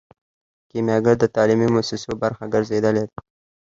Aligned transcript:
کیمیاګر 0.69 1.15
د 1.19 1.25
تعلیمي 1.35 1.67
موسسو 1.73 2.11
برخه 2.21 2.43
ګرځیدلی 2.53 3.03
دی. 3.07 3.17